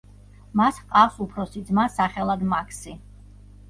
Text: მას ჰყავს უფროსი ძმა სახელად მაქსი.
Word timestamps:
მას 0.61 0.79
ჰყავს 0.85 1.21
უფროსი 1.27 1.63
ძმა 1.71 1.87
სახელად 2.01 2.51
მაქსი. 2.57 3.01